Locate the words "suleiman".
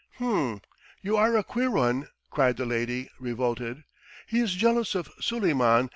5.21-5.89